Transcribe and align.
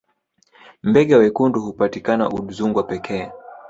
mbega 0.89 1.15
wekundu 1.21 1.61
hupatikana 1.61 2.29
udzungwa 2.37 2.83
pekee 2.83 3.27